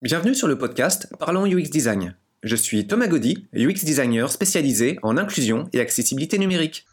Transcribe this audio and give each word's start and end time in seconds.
Bienvenue 0.00 0.36
sur 0.36 0.46
le 0.46 0.56
podcast 0.56 1.12
Parlons 1.18 1.44
UX 1.44 1.70
Design. 1.70 2.14
Je 2.44 2.54
suis 2.54 2.86
Thomas 2.86 3.08
Gaudy, 3.08 3.48
UX 3.52 3.84
designer 3.84 4.30
spécialisé 4.30 4.96
en 5.02 5.16
inclusion 5.16 5.68
et 5.72 5.80
accessibilité 5.80 6.38
numérique. 6.38 6.86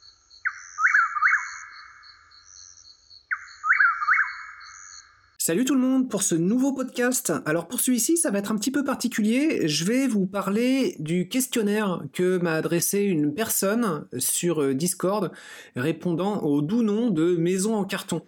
Salut 5.37 5.63
tout 5.63 5.75
le 5.75 5.81
monde 5.81 6.09
pour 6.09 6.23
ce 6.23 6.33
nouveau 6.33 6.73
podcast. 6.73 7.31
Alors 7.45 7.67
pour 7.67 7.79
celui-ci, 7.79 8.17
ça 8.17 8.31
va 8.31 8.39
être 8.39 8.51
un 8.51 8.55
petit 8.55 8.71
peu 8.71 8.83
particulier. 8.83 9.67
Je 9.67 9.85
vais 9.85 10.07
vous 10.07 10.25
parler 10.25 10.95
du 10.97 11.29
questionnaire 11.29 12.01
que 12.11 12.39
m'a 12.39 12.53
adressé 12.53 13.01
une 13.01 13.35
personne 13.35 14.07
sur 14.17 14.63
euh, 14.63 14.73
Discord 14.73 15.31
répondant 15.75 16.41
au 16.41 16.63
doux 16.63 16.81
nom 16.81 17.11
de 17.11 17.35
Maison 17.35 17.75
en 17.75 17.83
carton. 17.83 18.23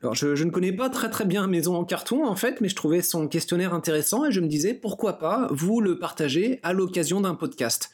Alors 0.00 0.14
je, 0.14 0.44
ne 0.44 0.50
connais 0.50 0.72
pas 0.72 0.90
très 0.90 1.10
très 1.10 1.24
bien 1.24 1.48
Maison 1.48 1.74
en 1.74 1.84
carton 1.84 2.24
en 2.24 2.36
fait, 2.36 2.60
mais 2.60 2.68
je 2.68 2.76
trouvais 2.76 3.02
son 3.02 3.26
questionnaire 3.26 3.74
intéressant 3.74 4.24
et 4.24 4.30
je 4.30 4.40
me 4.40 4.46
disais 4.46 4.72
pourquoi 4.72 5.18
pas 5.18 5.48
vous 5.50 5.80
le 5.80 5.98
partager 5.98 6.60
à 6.62 6.72
l'occasion 6.72 7.20
d'un 7.20 7.34
podcast. 7.34 7.90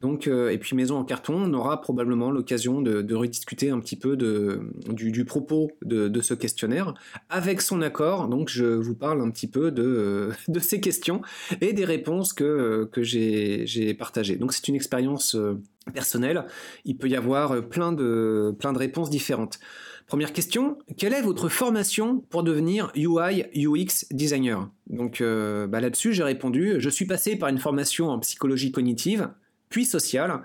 Donc, 0.00 0.26
euh, 0.26 0.50
et 0.50 0.58
puis 0.58 0.74
Maison 0.74 0.96
en 0.96 1.04
carton, 1.04 1.34
on 1.34 1.52
aura 1.52 1.80
probablement 1.80 2.30
l'occasion 2.30 2.80
de, 2.80 3.14
rediscuter 3.14 3.70
un 3.70 3.78
petit 3.80 3.96
peu 3.96 4.16
de, 4.16 4.60
du, 4.88 5.24
propos 5.24 5.70
de, 5.82 6.20
ce 6.22 6.34
questionnaire 6.34 6.94
avec 7.28 7.60
son 7.60 7.82
accord. 7.82 8.28
Donc 8.28 8.48
je 8.48 8.64
vous 8.64 8.94
parle 8.94 9.20
un 9.20 9.30
petit 9.30 9.46
peu 9.46 9.70
de, 9.70 10.30
de 10.48 10.58
ces 10.58 10.80
questions 10.80 11.20
et 11.60 11.74
des 11.74 11.84
réponses 11.84 12.32
que, 12.32 12.88
que 12.90 13.02
j'ai 13.02 13.94
partagées. 13.94 14.36
Donc 14.36 14.54
c'est 14.54 14.66
une 14.68 14.74
expérience 14.74 15.34
euh, 15.34 15.60
personnelle. 15.92 16.46
Il 16.86 16.96
peut 16.96 17.08
y 17.08 17.14
avoir 17.14 17.62
plein 17.68 17.92
de, 17.92 18.56
plein 18.58 18.72
de 18.72 18.78
réponses 18.78 19.10
différentes. 19.10 19.60
Première 20.06 20.32
question, 20.32 20.78
quelle 20.96 21.12
est 21.14 21.22
votre 21.22 21.48
formation 21.48 22.20
pour 22.28 22.42
devenir 22.42 22.92
UI 22.94 23.44
UX 23.54 24.06
designer? 24.10 24.68
Donc 24.88 25.20
euh, 25.20 25.66
bah 25.66 25.80
là-dessus, 25.80 26.12
j'ai 26.12 26.22
répondu, 26.22 26.74
je 26.78 26.90
suis 26.90 27.06
passé 27.06 27.36
par 27.36 27.48
une 27.48 27.58
formation 27.58 28.08
en 28.10 28.18
psychologie 28.18 28.72
cognitive, 28.72 29.30
puis 29.68 29.84
sociale, 29.86 30.42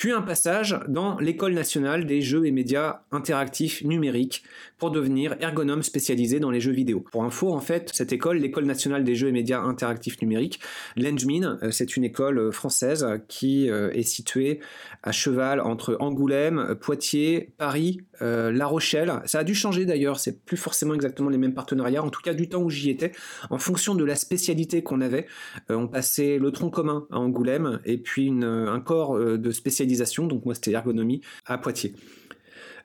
puis 0.00 0.12
un 0.12 0.22
passage 0.22 0.80
dans 0.88 1.18
l'école 1.18 1.52
nationale 1.52 2.06
des 2.06 2.22
jeux 2.22 2.46
et 2.46 2.52
médias 2.52 3.02
interactifs 3.12 3.84
numériques 3.84 4.42
pour 4.78 4.90
devenir 4.90 5.36
ergonome 5.40 5.82
spécialisé 5.82 6.40
dans 6.40 6.50
les 6.50 6.58
jeux 6.58 6.72
vidéo. 6.72 7.04
Pour 7.12 7.22
info, 7.22 7.52
en 7.52 7.60
fait, 7.60 7.90
cette 7.92 8.10
école, 8.10 8.38
l'école 8.38 8.64
nationale 8.64 9.04
des 9.04 9.14
jeux 9.14 9.28
et 9.28 9.32
médias 9.32 9.60
interactifs 9.60 10.22
numériques, 10.22 10.58
l'ENJMIN, 10.96 11.58
euh, 11.62 11.70
c'est 11.70 11.98
une 11.98 12.04
école 12.04 12.38
euh, 12.38 12.50
française 12.50 13.06
qui 13.28 13.68
euh, 13.68 13.90
est 13.90 14.02
située 14.02 14.60
à 15.02 15.12
cheval 15.12 15.60
entre 15.60 15.98
Angoulême, 16.00 16.76
Poitiers, 16.80 17.52
Paris, 17.58 18.00
La 18.20 18.66
Rochelle. 18.66 19.12
Ça 19.24 19.40
a 19.40 19.44
dû 19.44 19.54
changer 19.54 19.86
d'ailleurs, 19.86 20.20
c'est 20.20 20.44
plus 20.44 20.58
forcément 20.58 20.94
exactement 20.94 21.28
les 21.28 21.38
mêmes 21.38 21.54
partenariats, 21.54 22.02
en 22.02 22.10
tout 22.10 22.20
cas 22.20 22.34
du 22.34 22.48
temps 22.48 22.62
où 22.62 22.68
j'y 22.68 22.90
étais, 22.90 23.12
en 23.48 23.58
fonction 23.58 23.94
de 23.94 24.04
la 24.04 24.14
spécialité 24.14 24.82
qu'on 24.82 25.00
avait. 25.00 25.26
on 25.70 25.88
passait 25.88 26.38
le 26.38 26.52
tronc 26.52 26.70
commun 26.70 27.06
à 27.10 27.18
Angoulême 27.18 27.80
et 27.86 27.96
puis 27.96 28.30
un 28.30 28.80
corps 28.80 29.18
de 29.18 29.50
spécialité 29.50 29.89
donc 30.26 30.44
moi 30.44 30.54
c'était 30.54 30.72
ergonomie 30.72 31.20
à 31.46 31.58
Poitiers. 31.58 31.94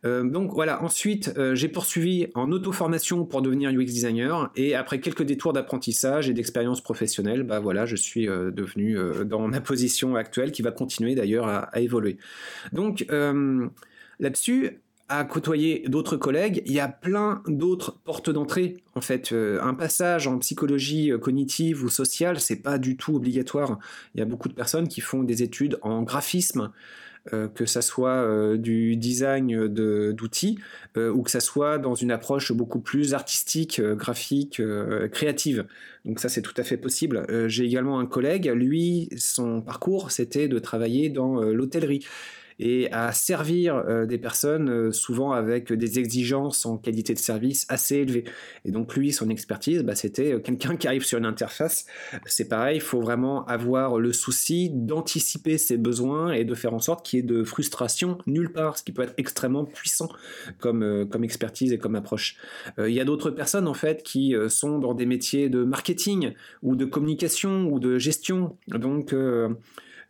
Euh, 0.06 0.24
donc 0.24 0.52
voilà, 0.54 0.84
ensuite 0.84 1.34
euh, 1.38 1.56
j'ai 1.56 1.68
poursuivi 1.68 2.28
en 2.36 2.52
auto-formation 2.52 3.26
pour 3.26 3.42
devenir 3.42 3.72
UX 3.72 3.86
designer 3.86 4.52
et 4.56 4.76
après 4.76 5.00
quelques 5.00 5.24
détours 5.24 5.54
d'apprentissage 5.54 6.30
et 6.30 6.34
d'expérience 6.34 6.82
professionnelle, 6.82 7.44
bah 7.44 7.60
voilà, 7.60 7.86
je 7.86 7.96
suis 7.96 8.28
euh, 8.28 8.52
devenu 8.52 8.98
dans 9.26 9.48
ma 9.48 9.62
position 9.62 10.16
actuelle 10.16 10.52
qui 10.52 10.62
va 10.62 10.72
continuer 10.72 11.16
d'ailleurs 11.16 11.48
à, 11.48 11.82
évoluer. 11.82 12.18
Donc 12.72 13.06
là-dessus, 14.20 14.80
à 15.08 15.24
côtoyer 15.24 15.84
d'autres 15.88 16.18
collègues, 16.18 16.64
il 16.66 16.74
y 16.74 16.80
a 16.80 16.88
plein 16.88 17.44
d'autres 17.48 17.98
portes 18.04 18.30
d'entrée. 18.30 18.78
En 18.96 19.02
fait, 19.02 19.34
un 19.34 19.74
passage 19.76 20.28
en 20.28 20.40
psychologie 20.40 21.12
cognitive 21.22 21.84
ou 21.84 21.90
sociale, 21.90 22.40
c'est 22.40 22.56
pas 22.56 22.78
du 22.78 22.98
tout 22.98 23.16
obligatoire. 23.16 23.78
Il 24.16 24.20
y 24.20 24.22
a 24.22 24.26
beaucoup 24.26 24.50
de 24.50 24.54
personnes 24.54 24.88
qui 24.88 25.02
font 25.02 25.24
des 25.24 25.44
études 25.44 25.78
en 25.84 26.02
graphisme, 26.02 26.72
euh, 27.34 27.48
que 27.48 27.66
ça 27.66 27.82
soit 27.82 28.12
euh, 28.12 28.56
du 28.56 28.96
design 28.98 29.68
d'outils 29.68 30.60
euh, 30.96 31.12
ou 31.12 31.24
que 31.24 31.32
ça 31.32 31.40
soit 31.40 31.80
dans 31.80 31.96
une 31.96 32.12
approche 32.12 32.52
beaucoup 32.52 32.80
plus 32.80 33.16
artistique, 33.16 33.82
graphique, 33.82 34.62
créative. 35.12 35.66
Donc 36.06 36.20
ça 36.20 36.30
c'est 36.30 36.44
tout 36.44 36.54
à 36.58 36.64
fait 36.64 36.78
possible. 36.78 37.26
J'ai 37.48 37.66
également 37.66 38.00
un 38.00 38.06
collègue, 38.06 38.52
lui, 38.54 39.10
son 39.18 39.62
parcours 39.62 40.12
c'était 40.12 40.48
de 40.48 40.60
travailler 40.60 41.10
dans 41.10 41.42
l'hôtellerie 41.42 42.06
et 42.60 42.92
à 42.92 43.12
servir 43.12 43.76
euh, 43.76 44.06
des 44.06 44.18
personnes 44.18 44.70
euh, 44.70 44.92
souvent 44.92 45.32
avec 45.32 45.74
des 45.74 46.00
exigences 46.00 46.66
en 46.66 46.78
qualité 46.78 47.14
de 47.14 47.20
service 47.20 47.66
assez 47.70 47.98
élevées. 47.98 48.24
Et 48.64 48.72
donc 48.72 48.96
lui, 48.96 49.12
son 49.12 49.30
expertise, 49.30 49.84
bah, 49.84 49.96
c'était 49.96 50.34
euh, 50.34 50.40
quelqu'un 50.40 50.78
qui 50.78 50.88
arrive 50.88 51.04
sur 51.04 51.18
une 51.18 51.26
interface. 51.26 51.86
C'est 52.26 52.48
pareil, 52.48 52.78
il 52.78 52.82
faut 52.82 53.02
vraiment 53.02 53.46
avoir 53.46 54.00
le 54.00 54.14
souci 54.14 54.70
d'anticiper 54.72 55.58
ses 55.58 55.78
besoins 55.78 56.32
et 56.32 56.46
de 56.46 56.56
faire 56.56 56.74
en 56.74 56.80
sorte 56.80 57.06
qu'il 57.06 57.20
y 57.20 57.20
ait 57.22 57.26
de 57.26 57.44
frustration 57.44 58.18
nulle 58.26 58.52
part, 58.52 58.78
ce 58.78 58.84
qui 58.84 58.92
peut 58.92 59.04
être 59.04 59.16
extrêmement 59.18 59.66
puissant 59.66 60.10
comme, 60.60 61.08
comme 61.10 61.24
expertise 61.24 61.74
et 61.74 61.78
comme 61.78 61.96
approche. 61.96 62.38
Il 62.78 62.94
y 62.94 63.00
a 63.00 63.06
d'autres 63.06 63.32
personnes 63.32 63.68
en 63.68 63.74
fait 63.74 64.04
qui 64.04 64.36
sont 64.50 64.80
dans 64.80 64.94
des 64.94 65.06
métiers 65.06 65.50
de 65.50 65.64
marketing 65.64 66.34
ou 66.62 66.76
de 66.76 66.86
communication 66.86 67.68
ou 67.68 67.80
de 67.80 67.98
gestion. 67.98 68.58
Donc 68.68 69.14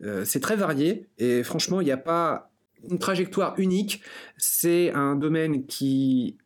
euh, 0.02 0.24
c'est 0.24 0.40
très 0.40 0.56
varié 0.56 1.06
et 1.18 1.42
franchement, 1.42 1.80
il 1.80 1.84
n'y 1.84 1.92
a 1.92 1.96
pas 1.96 2.50
une 2.88 2.98
trajectoire 2.98 3.54
unique. 3.58 4.02
C'est 4.36 4.92
un 4.92 5.16
domaine 5.16 5.66
qui 5.66 6.36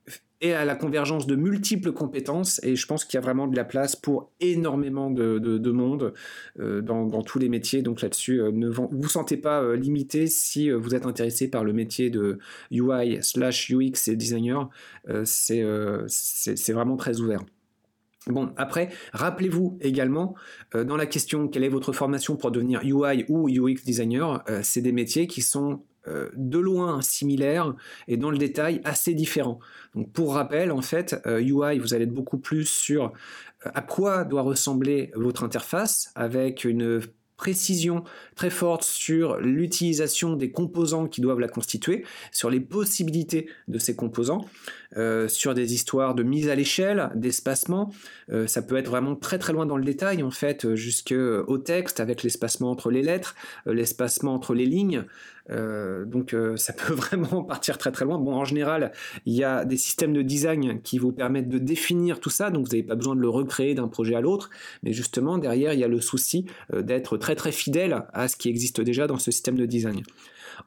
est 0.40 0.52
à 0.52 0.64
la 0.64 0.74
convergence 0.74 1.26
de 1.26 1.36
multiples 1.36 1.92
compétences 1.92 2.62
et 2.64 2.74
je 2.74 2.86
pense 2.86 3.04
qu'il 3.04 3.18
y 3.18 3.18
a 3.18 3.20
vraiment 3.20 3.46
de 3.46 3.54
la 3.54 3.64
place 3.64 3.94
pour 3.94 4.30
énormément 4.40 5.10
de, 5.10 5.70
monde 5.70 6.14
euh, 6.58 6.80
dans, 6.80 7.22
tous 7.22 7.38
les 7.38 7.50
métiers. 7.50 7.82
Donc 7.82 8.00
là-dessus, 8.00 8.40
euh, 8.40 8.50
ne 8.50 8.68
vous 8.68 9.08
sentez 9.08 9.36
pas 9.36 9.74
limité 9.74 10.26
si 10.28 10.70
vous 10.70 10.94
êtes 10.94 11.04
intéressé 11.04 11.48
par 11.48 11.64
le 11.64 11.72
métier 11.72 12.08
de 12.08 12.38
UI 12.70 13.18
slash 13.22 13.70
UX 13.70 14.08
et 14.08 14.16
designer. 14.16 14.70
c'est 15.24 15.62
vraiment 16.72 16.96
très 16.96 17.20
ouvert. 17.20 17.42
Bon, 18.26 18.52
après, 18.56 18.90
rappelez-vous 19.14 19.78
également, 19.80 20.34
euh, 20.74 20.84
dans 20.84 20.96
la 20.96 21.06
question 21.06 21.48
quelle 21.48 21.64
est 21.64 21.70
votre 21.70 21.92
formation 21.92 22.36
pour 22.36 22.50
devenir 22.50 22.82
UI 22.82 23.24
ou 23.28 23.48
UX 23.48 23.82
designer, 23.84 24.44
euh, 24.50 24.60
c'est 24.62 24.82
des 24.82 24.92
métiers 24.92 25.26
qui 25.26 25.40
sont 25.40 25.84
euh, 26.06 26.28
de 26.34 26.58
loin 26.58 27.00
similaires 27.00 27.74
et 28.08 28.18
dans 28.18 28.30
le 28.30 28.36
détail 28.36 28.82
assez 28.84 29.14
différents. 29.14 29.58
Donc 29.94 30.12
pour 30.12 30.34
rappel, 30.34 30.70
en 30.70 30.82
fait, 30.82 31.16
UI, 31.26 31.78
vous 31.78 31.94
allez 31.94 32.04
être 32.04 32.12
beaucoup 32.12 32.38
plus 32.38 32.66
sur 32.66 33.12
à 33.62 33.82
quoi 33.82 34.24
doit 34.24 34.42
ressembler 34.42 35.10
votre 35.14 35.42
interface 35.44 36.10
avec 36.14 36.64
une 36.64 37.00
précision 37.40 38.04
très 38.36 38.50
forte 38.50 38.84
sur 38.84 39.38
l'utilisation 39.40 40.36
des 40.36 40.50
composants 40.50 41.06
qui 41.06 41.22
doivent 41.22 41.40
la 41.40 41.48
constituer, 41.48 42.04
sur 42.32 42.50
les 42.50 42.60
possibilités 42.60 43.48
de 43.66 43.78
ces 43.78 43.96
composants, 43.96 44.44
euh, 44.98 45.26
sur 45.26 45.54
des 45.54 45.72
histoires 45.72 46.14
de 46.14 46.22
mise 46.22 46.50
à 46.50 46.54
l'échelle, 46.54 47.08
d'espacement. 47.14 47.94
Euh, 48.30 48.46
ça 48.46 48.60
peut 48.60 48.76
être 48.76 48.90
vraiment 48.90 49.16
très 49.16 49.38
très 49.38 49.54
loin 49.54 49.64
dans 49.64 49.78
le 49.78 49.84
détail 49.84 50.22
en 50.22 50.30
fait, 50.30 50.74
jusqu'au 50.74 51.56
texte 51.56 51.98
avec 51.98 52.22
l'espacement 52.22 52.70
entre 52.70 52.90
les 52.90 53.00
lettres, 53.00 53.34
euh, 53.66 53.72
l'espacement 53.72 54.34
entre 54.34 54.52
les 54.52 54.66
lignes. 54.66 55.04
Donc 55.50 56.34
ça 56.56 56.72
peut 56.72 56.92
vraiment 56.94 57.42
partir 57.42 57.78
très 57.78 57.92
très 57.92 58.04
loin. 58.04 58.18
Bon, 58.18 58.34
en 58.34 58.44
général, 58.44 58.92
il 59.26 59.34
y 59.34 59.44
a 59.44 59.64
des 59.64 59.76
systèmes 59.76 60.12
de 60.12 60.22
design 60.22 60.80
qui 60.82 60.98
vous 60.98 61.12
permettent 61.12 61.48
de 61.48 61.58
définir 61.58 62.20
tout 62.20 62.30
ça, 62.30 62.50
donc 62.50 62.66
vous 62.66 62.72
n'avez 62.72 62.82
pas 62.82 62.94
besoin 62.94 63.16
de 63.16 63.20
le 63.20 63.28
recréer 63.28 63.74
d'un 63.74 63.88
projet 63.88 64.14
à 64.14 64.20
l'autre, 64.20 64.50
mais 64.82 64.92
justement 64.92 65.38
derrière, 65.38 65.72
il 65.72 65.80
y 65.80 65.84
a 65.84 65.88
le 65.88 66.00
souci 66.00 66.46
d'être 66.72 67.16
très 67.16 67.34
très 67.34 67.52
fidèle 67.52 68.04
à 68.12 68.28
ce 68.28 68.36
qui 68.36 68.48
existe 68.48 68.80
déjà 68.80 69.06
dans 69.06 69.18
ce 69.18 69.30
système 69.30 69.56
de 69.56 69.66
design. 69.66 70.02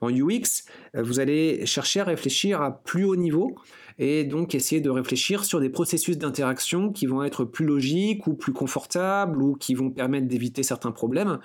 En 0.02 0.10
UX, 0.10 0.64
vous 0.96 1.20
allez 1.20 1.66
chercher 1.66 2.02
à 2.02 2.06
réfléchir 2.06 2.62
à 2.62 2.84
plus 2.84 3.06
haut 3.06 3.16
niveau 3.16 3.56
et 4.00 4.24
donc 4.24 4.56
essayer 4.56 4.82
de 4.82 4.90
réfléchir 4.90 5.46
sur 5.46 5.60
des 5.60 5.70
processus 5.70 6.18
d'interaction 6.18 6.92
qui 6.92 7.06
vont 7.06 7.24
être 7.24 7.46
plus 7.46 7.66
logiques 7.66 8.26
ou 8.28 8.34
plus 8.34 8.54
confortables 8.54 9.42
ou 9.42 9.56
qui 9.56 9.76
vont 9.76 9.92
permettre 9.92 10.28
d'éviter 10.28 10.64
certains 10.64 10.92
problèmes. 10.92 11.40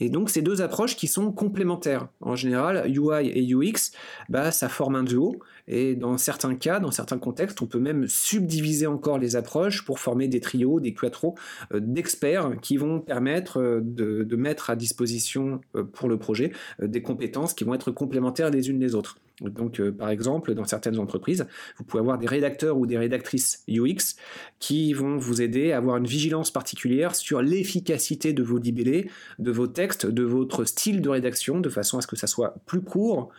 Et 0.00 0.08
donc 0.08 0.30
ces 0.30 0.42
deux 0.42 0.62
approches 0.62 0.96
qui 0.96 1.08
sont 1.08 1.32
complémentaires. 1.32 2.08
En 2.20 2.36
général, 2.36 2.77
UI 2.86 3.28
et 3.28 3.54
UX, 3.54 3.92
bah, 4.28 4.50
ça 4.50 4.68
forme 4.68 4.96
un 4.96 5.02
duo 5.02 5.40
et 5.68 5.94
dans 5.94 6.16
certains 6.16 6.54
cas, 6.54 6.80
dans 6.80 6.90
certains 6.90 7.18
contextes, 7.18 7.60
on 7.60 7.66
peut 7.66 7.78
même 7.78 8.08
subdiviser 8.08 8.86
encore 8.86 9.18
les 9.18 9.36
approches 9.36 9.84
pour 9.84 10.00
former 10.00 10.26
des 10.26 10.40
trios, 10.40 10.80
des 10.80 10.94
quattros 10.94 11.34
euh, 11.72 11.80
d'experts 11.80 12.52
qui 12.62 12.78
vont 12.78 13.00
permettre 13.00 13.60
euh, 13.60 13.80
de, 13.82 14.36
mettre 14.36 14.70
à 14.70 14.76
disposition 14.76 15.60
euh, 15.76 15.84
pour 15.84 16.08
le 16.08 16.18
projet 16.18 16.52
des 16.80 17.02
compétences 17.02 17.52
qui 17.52 17.64
vont 17.64 17.74
être 17.74 17.90
complémentaires 17.90 18.50
les 18.50 18.70
unes 18.70 18.80
les 18.80 18.94
autres. 18.94 19.18
Donc, 19.40 19.80
par 19.90 20.10
exemple, 20.10 20.54
dans 20.54 20.64
certaines 20.64 20.98
entreprises, 20.98 21.46
vous 21.76 21.84
pouvez 21.84 22.00
avoir 22.00 22.18
des 22.18 22.26
rédacteurs 22.26 22.76
ou 22.76 22.86
des 22.86 22.98
rédactrices 22.98 23.62
UX 23.68 24.16
qui 24.58 24.92
vont 24.92 25.16
vous 25.16 25.40
aider 25.40 25.72
à 25.72 25.76
avoir 25.76 25.96
une 25.96 26.06
vigilance 26.06 26.50
particulière 26.50 27.14
sur 27.14 27.40
l'efficacité 27.40 28.32
de 28.32 28.42
vos 28.42 28.58
libellés, 28.58 29.10
de 29.38 29.52
vos 29.52 29.68
textes, 29.68 30.06
de 30.06 30.24
votre 30.24 30.64
style 30.64 31.00
de 31.00 31.08
rédaction, 31.08 31.60
de 31.60 31.68
façon 31.68 31.98
à 31.98 32.00
ce 32.00 32.06
que 32.06 32.16
ça 32.16 32.26
soit 32.26 32.56
plus 32.66 32.80
court, 32.80 33.30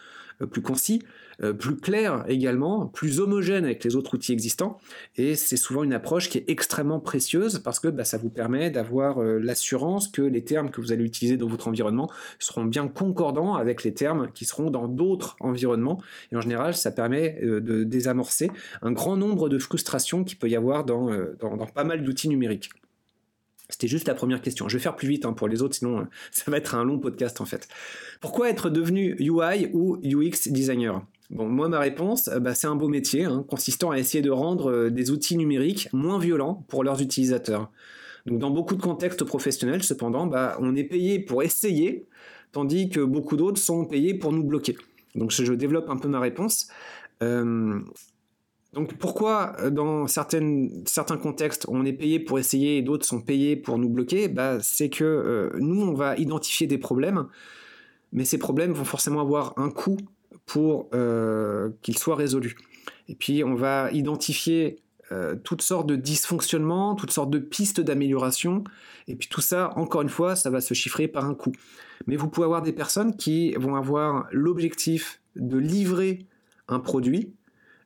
plus 0.47 0.61
concis, 0.61 1.01
euh, 1.41 1.53
plus 1.53 1.77
clair 1.77 2.25
également, 2.27 2.87
plus 2.87 3.21
homogène 3.21 3.63
avec 3.63 3.83
les 3.85 3.95
autres 3.95 4.13
outils 4.15 4.33
existants. 4.33 4.77
Et 5.15 5.35
c'est 5.35 5.55
souvent 5.55 5.83
une 5.83 5.93
approche 5.93 6.29
qui 6.29 6.37
est 6.37 6.49
extrêmement 6.49 6.99
précieuse 6.99 7.59
parce 7.59 7.79
que 7.79 7.87
bah, 7.87 8.03
ça 8.03 8.17
vous 8.17 8.29
permet 8.29 8.69
d'avoir 8.69 9.21
euh, 9.21 9.39
l'assurance 9.39 10.09
que 10.09 10.21
les 10.21 10.43
termes 10.43 10.69
que 10.69 10.81
vous 10.81 10.91
allez 10.91 11.05
utiliser 11.05 11.37
dans 11.37 11.47
votre 11.47 11.69
environnement 11.69 12.11
seront 12.39 12.65
bien 12.65 12.89
concordants 12.89 13.55
avec 13.55 13.85
les 13.85 13.93
termes 13.93 14.29
qui 14.33 14.43
seront 14.43 14.69
dans 14.69 14.89
d'autres 14.89 15.37
environnements. 15.39 16.01
Et 16.33 16.35
en 16.35 16.41
général, 16.41 16.75
ça 16.75 16.91
permet 16.91 17.39
euh, 17.41 17.61
de 17.61 17.85
désamorcer 17.85 18.51
un 18.81 18.91
grand 18.91 19.15
nombre 19.15 19.47
de 19.47 19.59
frustrations 19.59 20.25
qu'il 20.25 20.37
peut 20.37 20.49
y 20.49 20.57
avoir 20.57 20.83
dans 20.83 21.09
pas 21.73 21.83
mal 21.83 22.03
d'outils 22.03 22.27
numériques. 22.27 22.69
C'était 23.69 23.87
juste 23.87 24.07
la 24.07 24.15
première 24.15 24.41
question. 24.41 24.67
Je 24.67 24.77
vais 24.77 24.83
faire 24.83 24.95
plus 24.95 25.07
vite 25.07 25.25
hein, 25.25 25.33
pour 25.33 25.47
les 25.47 25.61
autres, 25.61 25.75
sinon 25.75 26.07
ça 26.31 26.49
va 26.49 26.57
être 26.57 26.75
un 26.75 26.83
long 26.83 26.99
podcast 26.99 27.39
en 27.41 27.45
fait. 27.45 27.67
Pourquoi 28.19 28.49
être 28.49 28.69
devenu 28.69 29.15
UI 29.19 29.69
ou 29.73 29.97
UX 30.03 30.51
designer? 30.51 31.05
Bon, 31.29 31.47
moi, 31.47 31.69
ma 31.69 31.79
réponse, 31.79 32.27
euh, 32.27 32.39
bah, 32.39 32.55
c'est 32.55 32.65
un 32.65 32.75
beau 32.75 32.87
métier, 32.87 33.25
hein, 33.25 33.45
consistant 33.47 33.91
à 33.91 33.99
essayer 33.99 34.23
de 34.23 34.31
rendre 34.31 34.71
euh, 34.71 34.89
des 34.89 35.11
outils 35.11 35.37
numériques 35.37 35.87
moins 35.93 36.17
violents 36.17 36.65
pour 36.67 36.83
leurs 36.83 37.01
utilisateurs. 37.01 37.69
Donc, 38.25 38.39
dans 38.39 38.49
beaucoup 38.49 38.75
de 38.75 38.81
contextes 38.81 39.23
professionnels, 39.23 39.83
cependant, 39.83 40.25
bah, 40.25 40.57
on 40.59 40.75
est 40.75 40.83
payé 40.83 41.19
pour 41.19 41.43
essayer, 41.43 42.07
tandis 42.51 42.89
que 42.89 43.01
beaucoup 43.01 43.37
d'autres 43.37 43.61
sont 43.61 43.85
payés 43.85 44.15
pour 44.15 44.33
nous 44.33 44.43
bloquer. 44.43 44.75
Donc, 45.13 45.31
je 45.31 45.53
développe 45.53 45.89
un 45.91 45.97
peu 45.97 46.07
ma 46.07 46.19
réponse. 46.19 46.67
Euh, 47.21 47.79
donc, 48.73 48.97
pourquoi 48.97 49.55
dans 49.71 50.05
certaines, 50.05 50.83
certains 50.85 51.17
contextes, 51.17 51.65
on 51.69 51.85
est 51.85 51.93
payé 51.93 52.19
pour 52.19 52.37
essayer 52.37 52.77
et 52.77 52.81
d'autres 52.83 53.05
sont 53.05 53.19
payés 53.19 53.55
pour 53.55 53.79
nous 53.79 53.89
bloquer? 53.89 54.27
Bah, 54.27 54.59
C'est 54.61 54.89
que 54.89 55.51
nous, 55.57 55.81
on 55.81 55.93
va 55.93 56.15
identifier 56.17 56.67
des 56.67 56.77
problèmes, 56.77 57.25
mais 58.11 58.25
ces 58.25 58.37
problèmes 58.37 58.73
vont 58.73 58.85
forcément 58.85 59.21
avoir 59.21 59.57
un 59.57 59.69
coût 59.69 59.97
pour 60.45 60.89
euh, 60.93 61.69
qu'il 61.81 61.97
soit 61.97 62.15
résolu. 62.15 62.55
Et 63.07 63.15
puis 63.15 63.43
on 63.43 63.55
va 63.55 63.91
identifier 63.91 64.81
euh, 65.11 65.35
toutes 65.43 65.61
sortes 65.61 65.87
de 65.87 65.95
dysfonctionnements, 65.95 66.95
toutes 66.95 67.11
sortes 67.11 67.29
de 67.29 67.39
pistes 67.39 67.81
d'amélioration, 67.81 68.63
et 69.07 69.15
puis 69.15 69.27
tout 69.27 69.41
ça, 69.41 69.71
encore 69.75 70.01
une 70.01 70.09
fois, 70.09 70.35
ça 70.35 70.49
va 70.49 70.61
se 70.61 70.73
chiffrer 70.73 71.07
par 71.07 71.25
un 71.25 71.35
coût. 71.35 71.51
Mais 72.07 72.15
vous 72.15 72.27
pouvez 72.27 72.45
avoir 72.45 72.61
des 72.61 72.73
personnes 72.73 73.15
qui 73.15 73.53
vont 73.53 73.75
avoir 73.75 74.27
l'objectif 74.31 75.21
de 75.35 75.57
livrer 75.57 76.25
un 76.67 76.79
produit 76.79 77.33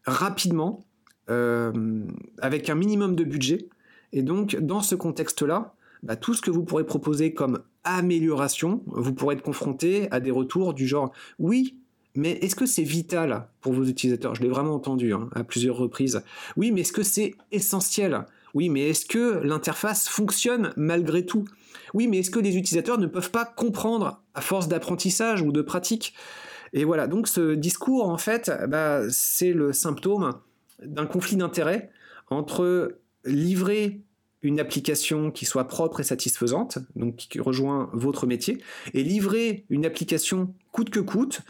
rapidement, 0.06 0.84
euh, 1.30 2.04
avec 2.40 2.70
un 2.70 2.76
minimum 2.76 3.16
de 3.16 3.24
budget, 3.24 3.68
et 4.12 4.22
donc 4.22 4.56
dans 4.58 4.82
ce 4.82 4.96
contexte-là, 4.96 5.74
bah, 6.04 6.16
tout 6.16 6.34
ce 6.34 6.42
que 6.42 6.52
vous 6.52 6.64
pourrez 6.64 6.86
proposer 6.86 7.34
comme 7.34 7.60
amélioration, 7.84 8.84
vous 8.88 9.14
pourrez 9.14 9.36
être 9.36 9.42
confronté 9.42 10.08
à 10.12 10.20
des 10.20 10.32
retours 10.32 10.74
du 10.74 10.88
genre 10.88 11.12
oui, 11.40 11.78
mais 12.16 12.32
est-ce 12.42 12.56
que 12.56 12.66
c'est 12.66 12.84
vital 12.84 13.48
pour 13.62 13.74
vos 13.74 13.86
utilisateurs? 13.86 14.36
Je 14.36 14.42
l'ai 14.42 14.50
vraiment 14.50 14.76
entendu 14.76 15.14
hein, 15.14 15.30
à 15.34 15.44
plusieurs 15.44 15.78
reprises. 15.78 16.22
Oui, 16.58 16.72
mais 16.72 16.82
est-ce 16.82 16.94
que 16.94 17.04
c'est 17.04 17.34
essentiel? 17.52 18.26
Oui, 18.54 18.70
mais 18.70 18.90
est-ce 18.90 19.06
que 19.06 19.40
l'interface 19.44 20.08
fonctionne 20.08 20.74
malgré 20.78 21.26
tout? 21.26 21.46
Oui, 21.96 22.08
mais 22.08 22.20
est-ce 22.20 22.30
que 22.30 22.40
les 22.40 22.56
utilisateurs 22.56 23.00
ne 23.00 23.08
peuvent 23.08 23.32
pas 23.32 23.46
comprendre 23.46 24.22
à 24.36 24.42
force 24.42 24.68
d'apprentissage 24.68 25.42
ou 25.42 25.52
de 25.52 25.62
pratique 25.62 26.14
Et 26.74 26.84
voilà, 26.84 27.08
donc 27.08 27.28
ce 27.28 27.54
discours, 27.54 28.10
en 28.10 28.18
fait, 28.18 28.52
bah, 28.68 29.02
c'est 29.10 29.54
le 29.54 29.74
symptôme 29.74 30.34
d'un 30.84 31.06
conflit 31.06 31.38
d'intérêts 31.38 31.92
entre 32.30 32.98
livrer 33.26 34.02
une 34.42 34.60
application 34.60 35.32
qui 35.32 35.46
soit 35.46 35.68
propre 35.68 36.02
et 36.02 36.04
satisfaisante, 36.04 36.80
donc 36.96 37.16
qui 37.16 37.40
rejoint 37.40 37.90
votre 37.94 38.28
métier, 38.28 38.58
et 38.94 39.04
livrer 39.04 39.66
une 39.70 39.86
application 39.86 40.54
coûte 40.72 40.90
que 40.90 41.00
coûte, 41.00 41.42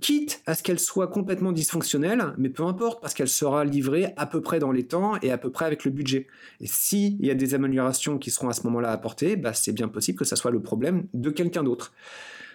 quitte 0.00 0.42
à 0.44 0.54
ce 0.54 0.62
qu'elle 0.62 0.78
soit 0.78 1.08
complètement 1.08 1.52
dysfonctionnelle, 1.52 2.34
mais 2.36 2.50
peu 2.50 2.64
importe, 2.64 3.00
parce 3.00 3.14
qu'elle 3.14 3.28
sera 3.28 3.64
livrée 3.64 4.12
à 4.16 4.26
peu 4.26 4.42
près 4.42 4.58
dans 4.58 4.72
les 4.72 4.86
temps 4.86 5.16
et 5.22 5.30
à 5.30 5.38
peu 5.38 5.50
près 5.50 5.64
avec 5.64 5.84
le 5.84 5.90
budget. 5.90 6.26
Et 6.60 6.66
s'il 6.66 7.24
y 7.24 7.30
a 7.30 7.34
des 7.34 7.54
améliorations 7.54 8.18
qui 8.18 8.30
seront 8.30 8.48
à 8.48 8.52
ce 8.52 8.64
moment-là 8.64 8.90
apportées, 8.90 9.36
bah, 9.36 9.54
c'est 9.54 9.72
bien 9.72 9.88
possible 9.88 10.18
que 10.18 10.24
ça 10.24 10.36
soit 10.36 10.50
le 10.50 10.60
problème 10.60 11.06
de 11.14 11.30
quelqu'un 11.30 11.62
d'autre. 11.62 11.92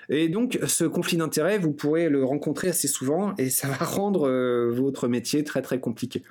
Et 0.10 0.28
donc, 0.28 0.60
ce 0.66 0.86
conflit 0.86 1.18
d'intérêts, 1.18 1.60
vous 1.60 1.72
pourrez 1.72 2.10
le 2.10 2.24
rencontrer 2.24 2.70
assez 2.70 2.88
souvent 2.88 3.36
et 3.38 3.50
ça 3.50 3.68
va 3.68 3.76
rendre 3.86 4.28
euh, 4.28 4.72
votre 4.72 5.08
métier 5.08 5.44
très 5.44 5.62
très 5.62 5.80
compliqué. 5.80 6.24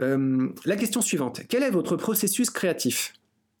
Euh, 0.00 0.48
la 0.64 0.76
question 0.76 1.00
suivante, 1.00 1.42
quel 1.48 1.62
est 1.62 1.70
votre 1.70 1.96
processus 1.96 2.50
créatif? 2.50 3.12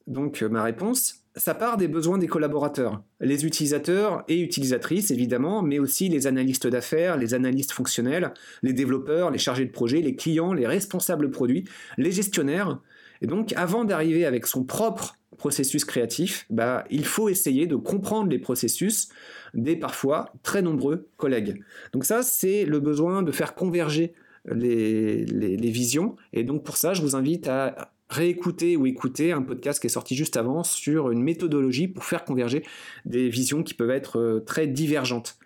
Donc, 0.06 0.42
euh, 0.42 0.48
ma 0.48 0.62
réponse, 0.62 1.22
ça 1.36 1.54
part 1.54 1.76
des 1.76 1.88
besoins 1.88 2.18
des 2.18 2.26
collaborateurs, 2.26 3.02
les 3.20 3.44
utilisateurs 3.44 4.22
et 4.28 4.40
utilisatrices 4.40 5.10
évidemment, 5.10 5.62
mais 5.62 5.78
aussi 5.78 6.08
les 6.08 6.26
analystes 6.26 6.66
d'affaires, 6.66 7.16
les 7.16 7.34
analystes 7.34 7.72
fonctionnels, 7.72 8.32
les 8.62 8.72
développeurs, 8.72 9.30
les 9.30 9.38
chargés 9.38 9.64
de 9.64 9.70
projet, 9.70 10.00
les 10.00 10.14
clients, 10.14 10.52
les 10.52 10.66
responsables 10.66 11.30
produits, 11.30 11.64
les 11.96 12.12
gestionnaires. 12.12 12.80
Et 13.20 13.26
donc 13.26 13.52
avant 13.56 13.84
d'arriver 13.84 14.26
avec 14.26 14.46
son 14.46 14.64
propre 14.64 15.14
processus 15.38 15.84
créatif, 15.84 16.46
bah, 16.50 16.84
il 16.90 17.04
faut 17.04 17.28
essayer 17.28 17.66
de 17.66 17.76
comprendre 17.76 18.30
les 18.30 18.38
processus 18.38 19.08
des 19.54 19.76
parfois 19.76 20.32
très 20.42 20.62
nombreux 20.62 21.08
collègues. 21.16 21.62
Donc 21.92 22.04
ça, 22.04 22.22
c'est 22.22 22.64
le 22.64 22.80
besoin 22.80 23.22
de 23.22 23.32
faire 23.32 23.54
converger 23.54 24.14
les, 24.44 25.70
visions. 25.70 26.16
Et 26.32 26.44
donc 26.44 26.64
pour 26.64 26.76
ça, 26.76 26.94
je 26.94 27.02
vous 27.02 27.16
invite 27.16 27.48
à 27.48 27.92
réécouter 28.08 28.76
ou 28.76 28.86
écouter 28.86 29.32
un 29.32 29.42
podcast 29.42 29.80
qui 29.80 29.86
est 29.86 29.90
sorti 29.90 30.14
juste 30.14 30.36
avant 30.36 30.64
sur 30.64 31.10
une 31.10 31.22
méthodologie 31.22 31.88
pour 31.88 32.04
faire 32.04 32.24
converger 32.24 32.62
des 33.06 33.28
visions 33.28 33.62
qui 33.62 33.72
peuvent 33.74 33.90
être 33.90 34.18
euh, 34.18 34.40
très 34.40 34.66
divergentes. 34.66 35.38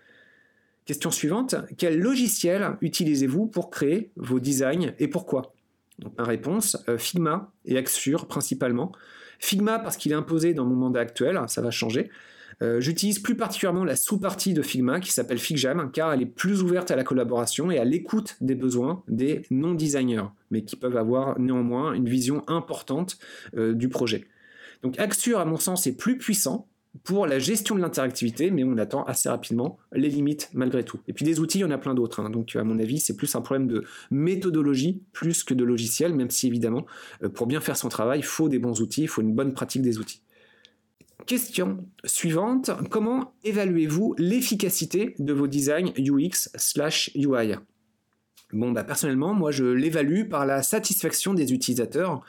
Question 0.84 1.10
suivante, 1.10 1.54
quel 1.78 1.98
logiciel 1.98 2.76
utilisez-vous 2.80 3.46
pour 3.46 3.70
créer 3.70 4.10
vos 4.16 4.40
designs 4.40 4.94
et 4.98 5.08
pourquoi? 5.08 5.54
Donc 5.98 6.16
ma 6.18 6.24
réponse, 6.24 6.76
euh, 6.88 6.98
Figma 6.98 7.52
et 7.64 7.76
Axure 7.76 8.26
principalement. 8.26 8.92
Figma 9.38 9.78
parce 9.78 9.96
qu'il 9.96 10.12
est 10.12 10.16
imposé 10.16 10.54
dans 10.54 10.64
mon 10.64 10.76
mandat 10.76 11.00
actuel, 11.00 11.40
ça 11.48 11.62
va 11.62 11.70
changer. 11.70 12.10
Euh, 12.62 12.80
j'utilise 12.80 13.18
plus 13.18 13.36
particulièrement 13.36 13.84
la 13.84 13.96
sous-partie 13.96 14.54
de 14.54 14.62
Figma 14.62 14.98
qui 15.00 15.12
s'appelle 15.12 15.38
FigJam 15.38 15.90
car 15.92 16.12
elle 16.14 16.22
est 16.22 16.26
plus 16.26 16.62
ouverte 16.62 16.90
à 16.90 16.96
la 16.96 17.04
collaboration 17.04 17.70
et 17.70 17.78
à 17.78 17.84
l'écoute 17.84 18.36
des 18.40 18.54
besoins 18.54 19.02
des 19.08 19.42
non-designers, 19.50 20.28
mais 20.50 20.62
qui 20.62 20.76
peuvent 20.76 20.96
avoir 20.96 21.38
néanmoins 21.38 21.92
une 21.92 22.08
vision 22.08 22.44
importante 22.46 23.18
euh, 23.56 23.74
du 23.74 23.88
projet. 23.88 24.26
Donc 24.82 24.98
Axure, 24.98 25.38
à 25.38 25.44
mon 25.44 25.58
sens, 25.58 25.86
est 25.86 25.96
plus 25.96 26.16
puissant 26.16 26.68
pour 27.04 27.26
la 27.26 27.38
gestion 27.38 27.74
de 27.74 27.80
l'interactivité, 27.80 28.50
mais 28.50 28.64
on 28.64 28.76
attend 28.78 29.04
assez 29.04 29.28
rapidement 29.28 29.78
les 29.92 30.08
limites 30.08 30.50
malgré 30.54 30.84
tout. 30.84 31.00
Et 31.08 31.12
puis 31.12 31.24
des 31.24 31.40
outils, 31.40 31.58
il 31.58 31.62
y 31.62 31.64
en 31.64 31.70
a 31.70 31.78
plein 31.78 31.94
d'autres. 31.94 32.20
Hein. 32.20 32.30
Donc 32.30 32.56
à 32.56 32.64
mon 32.64 32.78
avis, 32.78 33.00
c'est 33.00 33.16
plus 33.16 33.34
un 33.34 33.40
problème 33.40 33.66
de 33.66 33.84
méthodologie 34.10 35.02
plus 35.12 35.44
que 35.44 35.54
de 35.54 35.64
logiciel, 35.64 36.14
même 36.14 36.30
si 36.30 36.46
évidemment, 36.46 36.86
euh, 37.22 37.28
pour 37.28 37.46
bien 37.46 37.60
faire 37.60 37.76
son 37.76 37.88
travail, 37.88 38.20
il 38.20 38.24
faut 38.24 38.48
des 38.48 38.58
bons 38.58 38.80
outils, 38.80 39.02
il 39.02 39.08
faut 39.08 39.22
une 39.22 39.34
bonne 39.34 39.52
pratique 39.52 39.82
des 39.82 39.98
outils. 39.98 40.22
Question 41.26 41.84
suivante, 42.04 42.70
comment 42.90 43.34
évaluez-vous 43.42 44.14
l'efficacité 44.18 45.14
de 45.18 45.32
vos 45.32 45.48
designs 45.48 45.92
UX 45.98 46.50
slash 46.54 47.10
UI 47.16 47.54
Bon, 48.52 48.70
bah 48.70 48.84
personnellement, 48.84 49.34
moi 49.34 49.50
je 49.50 49.64
l'évalue 49.64 50.28
par 50.28 50.46
la 50.46 50.62
satisfaction 50.62 51.34
des 51.34 51.52
utilisateurs 51.52 52.22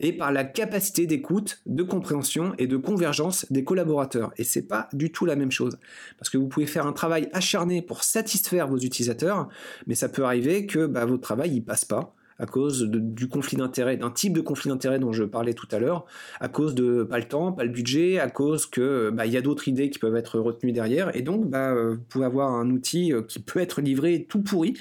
et 0.00 0.12
par 0.12 0.32
la 0.32 0.44
capacité 0.44 1.06
d'écoute, 1.06 1.60
de 1.66 1.82
compréhension 1.82 2.54
et 2.58 2.66
de 2.66 2.76
convergence 2.76 3.46
des 3.50 3.64
collaborateurs. 3.64 4.32
Et 4.36 4.44
c'est 4.44 4.66
pas 4.66 4.88
du 4.92 5.12
tout 5.12 5.26
la 5.26 5.36
même 5.36 5.52
chose. 5.52 5.78
Parce 6.18 6.30
que 6.30 6.38
vous 6.38 6.48
pouvez 6.48 6.66
faire 6.66 6.86
un 6.86 6.92
travail 6.92 7.28
acharné 7.32 7.82
pour 7.82 8.02
satisfaire 8.02 8.66
vos 8.66 8.78
utilisateurs, 8.78 9.48
mais 9.86 9.94
ça 9.94 10.08
peut 10.08 10.24
arriver 10.24 10.66
que 10.66 10.86
bah, 10.86 11.04
votre 11.04 11.22
travail 11.22 11.54
y 11.54 11.60
passe 11.60 11.84
pas 11.84 12.14
à 12.40 12.46
cause 12.46 12.88
du 12.90 13.28
conflit 13.28 13.58
d'intérêt, 13.58 13.98
d'un 13.98 14.10
type 14.10 14.32
de 14.32 14.40
conflit 14.40 14.70
d'intérêt 14.70 14.98
dont 14.98 15.12
je 15.12 15.24
parlais 15.24 15.52
tout 15.52 15.68
à 15.70 15.78
l'heure, 15.78 16.06
à 16.40 16.48
cause 16.48 16.74
de 16.74 17.04
pas 17.04 17.18
le 17.18 17.28
temps, 17.28 17.52
pas 17.52 17.64
le 17.64 17.70
budget, 17.70 18.18
à 18.18 18.30
cause 18.30 18.64
que 18.64 19.10
bah, 19.10 19.26
il 19.26 19.32
y 19.32 19.36
a 19.36 19.42
d'autres 19.42 19.68
idées 19.68 19.90
qui 19.90 19.98
peuvent 19.98 20.16
être 20.16 20.40
retenues 20.40 20.72
derrière, 20.72 21.14
et 21.14 21.20
donc 21.20 21.48
bah, 21.48 21.72
euh, 21.72 21.96
vous 21.96 22.04
pouvez 22.08 22.24
avoir 22.24 22.54
un 22.54 22.70
outil 22.70 23.12
euh, 23.12 23.22
qui 23.22 23.40
peut 23.40 23.60
être 23.60 23.82
livré 23.82 24.26
tout 24.26 24.42
pourri, 24.42 24.74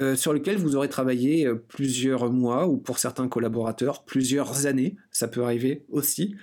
euh, 0.00 0.16
sur 0.16 0.32
lequel 0.32 0.56
vous 0.56 0.74
aurez 0.74 0.88
travaillé 0.88 1.48
plusieurs 1.68 2.32
mois 2.32 2.66
ou 2.66 2.76
pour 2.76 2.98
certains 2.98 3.28
collaborateurs 3.28 4.04
plusieurs 4.04 4.66
années, 4.66 4.96
ça 5.12 5.28
peut 5.28 5.44
arriver 5.44 5.84
aussi. 5.90 6.34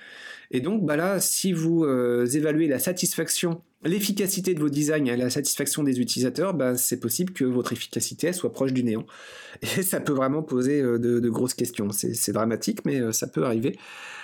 Et 0.52 0.62
donc 0.62 0.86
bah 0.86 0.96
là, 0.96 1.20
si 1.20 1.52
vous 1.52 1.86
évaluez 1.86 2.68
la 2.68 2.80
satisfaction 2.80 3.62
l'efficacité 3.86 4.54
de 4.54 4.60
vos 4.60 4.70
designs 4.70 5.06
et 5.06 5.16
la 5.16 5.30
satisfaction 5.30 5.84
des 5.84 6.00
utilisateurs, 6.00 6.54
bah, 6.54 6.76
c'est 6.76 7.00
possible 7.00 7.34
que 7.34 7.46
votre 7.46 7.72
efficacité 7.74 8.34
soit 8.34 8.52
proche 8.52 8.74
du 8.74 8.84
néant. 8.84 9.06
Et 9.62 9.82
ça 9.84 10.00
peut 10.00 10.14
vraiment 10.14 10.44
poser 10.44 10.82
euh, 10.82 10.98
de, 10.98 11.30
grosses 11.30 11.54
questions. 11.54 11.90
C'est 11.92 12.32
dramatique, 12.32 12.80
mais 12.86 13.00
euh, 13.00 13.12
ça 13.12 13.28
peut 13.28 13.46
arriver. 13.46 13.78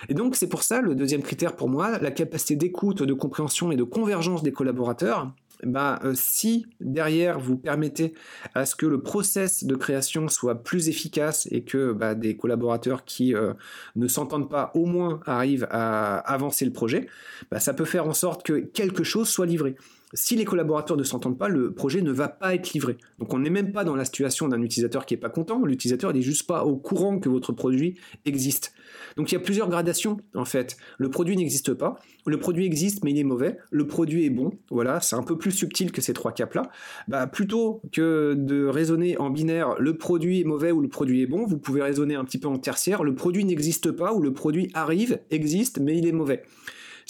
Et 0.10 0.13
donc 0.13 0.36
c'est 0.36 0.48
pour 0.48 0.63
ça 0.63 0.82
le 0.82 0.96
deuxième 0.96 1.22
critère 1.22 1.56
pour 1.56 1.70
moi, 1.70 2.00
la 2.00 2.12
capacité 2.12 2.56
d'écoute, 2.56 3.03
de 3.03 3.13
compréhension 3.13 3.72
et 3.72 3.75
de 3.75 3.84
convergence 3.84 4.44
des 4.44 4.51
collaborateurs. 4.51 5.32
Bah, 5.63 6.00
euh, 6.03 6.13
si 6.15 6.65
derrière 6.80 7.39
vous 7.39 7.58
permettez 7.58 8.13
à 8.56 8.65
ce 8.65 8.75
que 8.75 8.86
le 8.86 9.01
process 9.01 9.63
de 9.63 9.75
création 9.75 10.27
soit 10.27 10.63
plus 10.63 10.89
efficace 10.89 11.48
et 11.51 11.63
que 11.63 11.94
bah, 11.94 12.15
des 12.15 12.36
collaborateurs 12.36 13.06
qui 13.06 13.36
euh, 13.36 13.53
ne 13.96 14.08
s'entendent 14.08 14.50
pas 14.50 14.72
au 14.74 14.86
moins 14.86 15.20
arrivent 15.25 15.68
à 15.70 16.18
avancer 16.18 16.65
le 16.65 16.74
projet, 16.74 17.08
bah, 17.51 17.60
ça 17.60 17.74
peut 17.74 17.86
faire 17.86 18.08
en 18.08 18.13
sorte 18.13 18.44
que 18.44 18.53
quelque 18.53 19.03
chose 19.03 19.30
soit 19.30 19.46
livré. 19.46 19.75
Si 20.13 20.36
les 20.36 20.44
collaborateurs 20.44 20.98
ne 20.98 21.03
s'entendent 21.03 21.38
pas, 21.38 21.48
le 21.48 21.74
projet 21.74 22.01
ne 22.01 22.12
va 22.12 22.27
pas 22.27 22.53
être 22.53 22.74
livré. 22.74 22.98
Donc 23.20 23.34
on 23.34 23.39
n'est 23.39 23.50
même 23.50 23.72
pas 23.72 23.84
dans 23.84 23.96
la 23.96 24.03
situation 24.03 24.48
d'un 24.50 24.62
utilisateur 24.62 25.06
qui 25.06 25.13
n'est 25.13 25.20
pas 25.20 25.30
content, 25.30 25.63
l'utilisateur 25.63 26.13
n'est 26.13 26.22
juste 26.22 26.48
pas 26.48 26.65
au 26.65 26.75
courant 26.75 27.20
que 27.20 27.30
votre 27.30 27.53
produit 27.53 27.98
existe. 28.25 28.74
Donc 29.15 29.32
il 29.32 29.36
y 29.36 29.38
a 29.38 29.41
plusieurs 29.41 29.70
gradations 29.70 30.18
en 30.36 30.44
fait. 30.44 30.75
Le 30.98 31.10
produit 31.10 31.38
n'existe 31.38 31.74
pas, 31.74 32.00
le 32.25 32.38
produit 32.38 32.65
existe 32.65 33.03
mais 33.03 33.12
il 33.12 33.20
est 33.20 33.24
mauvais, 33.24 33.58
le 33.72 33.88
produit 33.88 34.25
est 34.25 34.30
bon, 34.30 34.51
voilà, 34.70 35.00
c'est 35.00 35.15
un 35.15 35.24
peu 35.24 35.38
plus 35.38 35.51
subtil 35.51 35.91
que 35.91 36.01
ces 36.01 36.13
trois 36.13 36.34
caps-là. 36.34 36.63
Bah, 37.08 37.27
plutôt 37.27 37.82
que 37.91 38.36
de 38.38 38.65
raisonner 38.65 39.18
en 39.18 39.30
binaire 39.30 39.75
le 39.80 39.98
produit 39.98 40.41
est 40.41 40.46
mauvais 40.46 40.72
ou 40.72 40.82
le 40.82 40.89
produit 40.89 41.22
est 41.22 41.27
bon, 41.27 41.46
vous 41.46 41.58
pouvez 41.58 41.82
raisonner 41.82 42.15
un 42.15 42.25
petit 42.25 42.38
peu 42.38 42.50
en 42.50 42.58
tertiaire, 42.58 43.03
le 43.03 43.15
produit 43.15 43.46
n'existe 43.46 43.91
pas 43.91 44.13
ou 44.13 44.22
le 44.22 44.34
produit 44.34 44.70
arrive, 44.74 45.20
existe 45.30 45.80
mais 45.80 45.98
il 45.98 46.06
est 46.06 46.12
mauvais. 46.12 46.44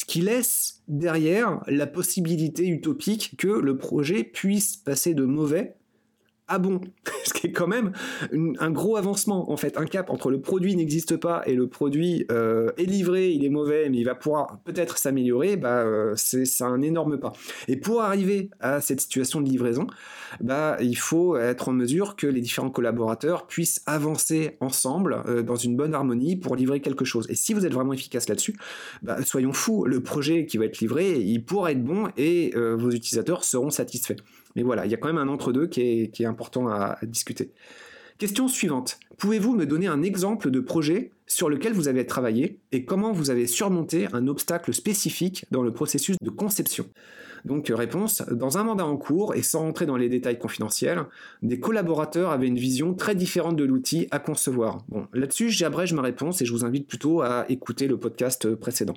Ce 0.01 0.05
qui 0.07 0.21
laisse 0.21 0.81
derrière 0.87 1.61
la 1.67 1.85
possibilité 1.85 2.67
utopique 2.67 3.35
que 3.37 3.47
le 3.47 3.77
projet 3.77 4.23
puisse 4.23 4.75
passer 4.75 5.13
de 5.13 5.25
mauvais 5.25 5.75
ah 6.53 6.59
bon? 6.59 6.81
Ce 7.23 7.33
qui 7.33 7.47
est 7.47 7.51
quand 7.51 7.67
même 7.67 7.93
un 8.59 8.71
gros 8.71 8.97
avancement, 8.97 9.51
en 9.51 9.57
fait, 9.57 9.77
un 9.77 9.85
cap 9.85 10.09
entre 10.09 10.29
le 10.29 10.41
produit 10.41 10.75
n'existe 10.75 11.15
pas 11.15 11.43
et 11.45 11.53
le 11.53 11.67
produit 11.67 12.25
euh, 12.29 12.71
est 12.77 12.83
livré, 12.83 13.29
il 13.31 13.45
est 13.45 13.49
mauvais, 13.49 13.89
mais 13.89 13.99
il 13.99 14.03
va 14.03 14.15
pouvoir 14.15 14.59
peut-être 14.65 14.97
s'améliorer, 14.97 15.55
bah, 15.55 15.83
euh, 15.83 16.13
c'est 16.17 16.45
un 16.61 16.81
énorme 16.81 17.19
pas. 17.19 17.31
Et 17.69 17.77
pour 17.77 18.01
arriver 18.01 18.49
à 18.59 18.81
cette 18.81 18.99
situation 18.99 19.39
de 19.39 19.47
livraison, 19.47 19.87
bah, 20.41 20.75
il 20.81 20.97
faut 20.97 21.37
être 21.37 21.69
en 21.69 21.73
mesure 21.73 22.17
que 22.17 22.27
les 22.27 22.41
différents 22.41 22.69
collaborateurs 22.69 23.47
puissent 23.47 23.81
avancer 23.85 24.57
ensemble 24.59 25.23
euh, 25.27 25.41
dans 25.41 25.55
une 25.55 25.77
bonne 25.77 25.93
harmonie 25.93 26.35
pour 26.35 26.57
livrer 26.57 26.81
quelque 26.81 27.05
chose. 27.05 27.27
Et 27.29 27.35
si 27.35 27.53
vous 27.53 27.65
êtes 27.65 27.73
vraiment 27.73 27.93
efficace 27.93 28.27
là-dessus, 28.27 28.57
bah, 29.03 29.23
soyons 29.23 29.53
fous, 29.53 29.85
le 29.85 30.01
projet 30.03 30.45
qui 30.45 30.57
va 30.57 30.65
être 30.65 30.79
livré, 30.79 31.17
il 31.17 31.45
pourra 31.45 31.71
être 31.71 31.83
bon 31.83 32.09
et 32.17 32.51
vos 32.55 32.91
utilisateurs 32.91 33.45
seront 33.45 33.69
satisfaits. 33.69 34.17
Mais 34.55 34.63
voilà, 34.63 34.85
il 34.85 34.91
y 34.91 34.93
a 34.93 34.97
quand 34.97 35.07
même 35.07 35.17
un 35.17 35.27
entre-deux 35.27 35.67
qui 35.67 35.81
est, 35.81 36.25
important 36.25 36.67
à, 36.67 36.97
discuter. 37.03 37.51
Question 38.17 38.47
suivante. 38.47 38.99
Pouvez-vous 39.17 39.55
me 39.55 39.65
donner 39.65 39.87
un 39.87 40.03
exemple 40.03 40.51
de 40.51 40.59
projet 40.59 41.11
sur 41.25 41.49
lequel 41.49 41.73
vous 41.73 41.87
avez 41.87 42.05
travaillé 42.05 42.59
et 42.71 42.85
comment 42.85 43.11
vous 43.11 43.29
avez 43.31 43.47
surmonté 43.47 44.07
un 44.13 44.27
obstacle 44.27 44.73
spécifique 44.73 45.45
dans 45.49 45.63
le 45.63 45.73
processus 45.73 46.17
de 46.21 46.29
conception? 46.29 46.85
Donc 47.45 47.71
réponse, 47.73 48.21
dans 48.29 48.57
un 48.57 48.63
mandat 48.63 48.85
en 48.85 48.97
cours, 48.97 49.33
et 49.35 49.41
sans 49.41 49.61
rentrer 49.61 49.85
dans 49.85 49.97
les 49.97 50.09
détails 50.09 50.37
confidentiels, 50.37 51.05
des 51.41 51.59
collaborateurs 51.59 52.29
avaient 52.29 52.47
une 52.47 52.59
vision 52.59 52.93
très 52.93 53.15
différente 53.15 53.55
de 53.55 53.63
l'outil 53.63 54.07
à 54.11 54.19
concevoir. 54.19 54.83
Bon, 54.89 55.07
là-dessus, 55.13 55.49
j'abrège 55.49 55.93
ma 55.93 56.03
réponse 56.03 56.41
et 56.41 56.45
je 56.45 56.51
vous 56.51 56.65
invite 56.65 56.87
plutôt 56.87 57.21
à 57.21 57.45
écouter 57.49 57.87
le 57.87 57.97
podcast 57.97 58.53
précédent. 58.55 58.95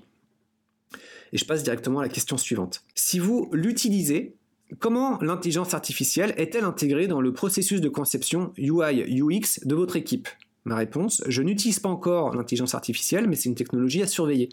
Et 1.33 1.39
je 1.39 1.45
passe 1.47 1.63
directement 1.63 2.01
à 2.01 2.03
la 2.03 2.09
question 2.09 2.37
suivante. 2.37 2.85
Si 2.95 3.19
vous 3.19 3.49
l'utilisez, 3.53 4.37
Comment 4.79 5.19
l'intelligence 5.21 5.75
artificielle 5.75 6.35
est-elle 6.37 6.65
intégrée 6.65 7.07
dans 7.07 7.21
le 7.21 7.33
processus 7.33 7.81
de 7.81 7.89
conception 7.89 8.53
UI 8.57 9.21
UX 9.21 9.61
de 9.65 9.75
votre 9.75 9.97
équipe? 9.97 10.29
Ma 10.65 10.77
réponse, 10.77 11.23
je 11.27 11.43
n'utilise 11.43 11.79
pas 11.79 11.91
encore 11.91 12.35
l'intelligence 12.35 12.75
artificielle, 12.75 13.29
mais 13.29 13.37
c'est 13.37 13.51
une 13.51 13.55
technologie 13.55 14.03
à 14.03 14.07
surveiller. 14.07 14.49